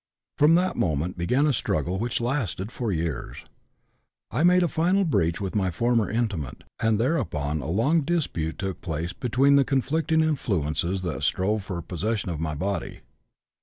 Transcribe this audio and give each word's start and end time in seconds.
From 0.39 0.55
that 0.55 0.75
moment 0.77 1.15
began 1.15 1.45
a 1.45 1.53
struggle 1.53 1.99
which 1.99 2.19
lasted 2.19 2.71
for 2.71 2.91
years. 2.91 3.45
I 4.31 4.41
made 4.43 4.63
a 4.63 4.67
final 4.67 5.05
breach 5.05 5.39
with 5.39 5.53
my 5.53 5.69
former 5.69 6.09
intimate, 6.09 6.63
and 6.79 6.97
thereupon 6.99 7.61
a 7.61 7.69
long 7.69 8.01
dispute 8.01 8.57
took 8.57 8.81
place 8.81 9.13
between 9.13 9.57
the 9.57 9.63
conflicting 9.63 10.21
influences 10.21 11.03
that 11.03 11.21
strove 11.21 11.63
for 11.63 11.83
possession 11.83 12.31
of 12.31 12.39
my 12.39 12.55
body. 12.55 13.01